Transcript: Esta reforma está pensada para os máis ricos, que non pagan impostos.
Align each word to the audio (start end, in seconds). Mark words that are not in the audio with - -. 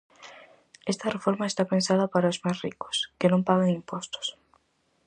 Esta 0.91 1.11
reforma 1.15 1.45
está 1.51 1.63
pensada 1.73 2.05
para 2.13 2.31
os 2.33 2.41
máis 2.43 2.57
ricos, 2.65 2.95
que 3.19 3.27
non 3.31 3.45
pagan 3.49 3.73
impostos. 3.79 4.27